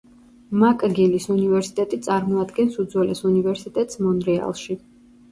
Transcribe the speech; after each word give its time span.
მაკგილის 0.61 1.25
უნივერსიტეტი 1.33 1.99
წარმოადგენს 2.07 2.77
უძველეს 2.83 3.21
უნივერსიტეტს 3.31 4.01
მონრეალში. 4.07 4.79